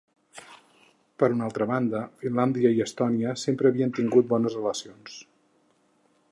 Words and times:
Per 1.23 1.27
una 1.33 1.45
altra 1.47 1.67
banda, 1.73 2.01
Finlàndia 2.23 2.71
i 2.77 2.81
Estònia 2.87 3.35
sempre 3.45 3.71
havien 3.73 3.95
tingut 4.01 4.31
bones 4.35 4.59
relacions. 4.61 5.23